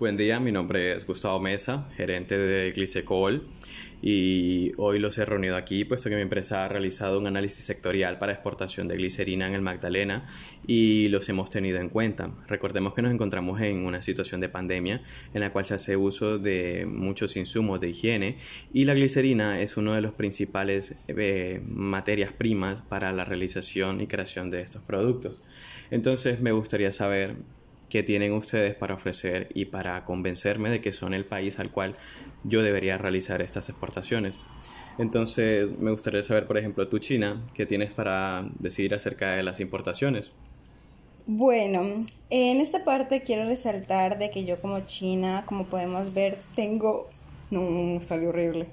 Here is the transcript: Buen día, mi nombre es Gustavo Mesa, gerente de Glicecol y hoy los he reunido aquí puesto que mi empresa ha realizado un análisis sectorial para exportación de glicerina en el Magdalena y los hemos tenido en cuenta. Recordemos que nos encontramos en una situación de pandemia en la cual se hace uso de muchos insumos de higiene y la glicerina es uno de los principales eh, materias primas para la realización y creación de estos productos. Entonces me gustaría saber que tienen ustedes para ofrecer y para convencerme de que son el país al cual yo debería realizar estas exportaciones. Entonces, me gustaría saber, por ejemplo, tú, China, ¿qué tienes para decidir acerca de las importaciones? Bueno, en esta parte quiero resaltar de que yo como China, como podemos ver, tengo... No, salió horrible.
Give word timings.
Buen 0.00 0.16
día, 0.16 0.40
mi 0.40 0.50
nombre 0.50 0.94
es 0.94 1.06
Gustavo 1.06 1.38
Mesa, 1.40 1.86
gerente 1.94 2.38
de 2.38 2.70
Glicecol 2.70 3.42
y 4.00 4.72
hoy 4.78 4.98
los 4.98 5.18
he 5.18 5.26
reunido 5.26 5.56
aquí 5.56 5.84
puesto 5.84 6.08
que 6.08 6.16
mi 6.16 6.22
empresa 6.22 6.64
ha 6.64 6.68
realizado 6.68 7.18
un 7.18 7.26
análisis 7.26 7.66
sectorial 7.66 8.16
para 8.18 8.32
exportación 8.32 8.88
de 8.88 8.96
glicerina 8.96 9.46
en 9.46 9.52
el 9.52 9.60
Magdalena 9.60 10.26
y 10.66 11.08
los 11.08 11.28
hemos 11.28 11.50
tenido 11.50 11.80
en 11.80 11.90
cuenta. 11.90 12.30
Recordemos 12.48 12.94
que 12.94 13.02
nos 13.02 13.12
encontramos 13.12 13.60
en 13.60 13.84
una 13.84 14.00
situación 14.00 14.40
de 14.40 14.48
pandemia 14.48 15.02
en 15.34 15.42
la 15.42 15.52
cual 15.52 15.66
se 15.66 15.74
hace 15.74 15.98
uso 15.98 16.38
de 16.38 16.86
muchos 16.86 17.36
insumos 17.36 17.78
de 17.78 17.90
higiene 17.90 18.38
y 18.72 18.86
la 18.86 18.94
glicerina 18.94 19.60
es 19.60 19.76
uno 19.76 19.92
de 19.92 20.00
los 20.00 20.14
principales 20.14 20.94
eh, 21.08 21.60
materias 21.68 22.32
primas 22.32 22.80
para 22.80 23.12
la 23.12 23.26
realización 23.26 24.00
y 24.00 24.06
creación 24.06 24.50
de 24.50 24.62
estos 24.62 24.80
productos. 24.80 25.36
Entonces 25.90 26.40
me 26.40 26.52
gustaría 26.52 26.90
saber 26.90 27.34
que 27.90 28.02
tienen 28.02 28.32
ustedes 28.32 28.74
para 28.74 28.94
ofrecer 28.94 29.48
y 29.54 29.66
para 29.66 30.04
convencerme 30.06 30.70
de 30.70 30.80
que 30.80 30.92
son 30.92 31.12
el 31.12 31.26
país 31.26 31.58
al 31.58 31.70
cual 31.70 31.96
yo 32.44 32.62
debería 32.62 32.96
realizar 32.96 33.42
estas 33.42 33.68
exportaciones. 33.68 34.38
Entonces, 34.96 35.70
me 35.78 35.90
gustaría 35.90 36.22
saber, 36.22 36.46
por 36.46 36.56
ejemplo, 36.56 36.88
tú, 36.88 36.98
China, 36.98 37.46
¿qué 37.52 37.66
tienes 37.66 37.92
para 37.92 38.48
decidir 38.58 38.94
acerca 38.94 39.32
de 39.32 39.42
las 39.42 39.60
importaciones? 39.60 40.32
Bueno, 41.26 42.06
en 42.30 42.60
esta 42.60 42.84
parte 42.84 43.22
quiero 43.22 43.44
resaltar 43.44 44.18
de 44.18 44.30
que 44.30 44.44
yo 44.44 44.60
como 44.60 44.80
China, 44.80 45.44
como 45.46 45.66
podemos 45.66 46.14
ver, 46.14 46.38
tengo... 46.54 47.08
No, 47.50 48.00
salió 48.00 48.30
horrible. 48.30 48.66